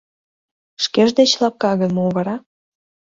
[0.83, 2.35] Шкеж деч лапка гын мо вара?